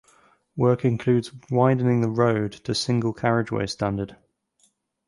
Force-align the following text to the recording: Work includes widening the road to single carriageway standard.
Work 0.55 0.83
includes 0.83 1.31
widening 1.51 2.01
the 2.01 2.09
road 2.09 2.53
to 2.53 2.73
single 2.73 3.13
carriageway 3.13 3.67
standard. 3.67 4.17